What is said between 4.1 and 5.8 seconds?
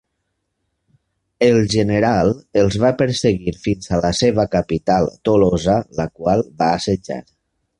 seva capital, Tolosa,